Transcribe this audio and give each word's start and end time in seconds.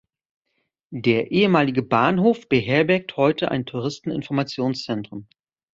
Der 0.89 1.29
ehemalige 1.29 1.83
Bahnhof 1.83 2.49
beherbergt 2.49 3.17
heute 3.17 3.51
ein 3.51 3.67
Touristen-Informationszentrum. 3.67 5.27